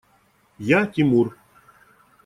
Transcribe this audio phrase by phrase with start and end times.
[0.69, 1.37] Я– Тимур.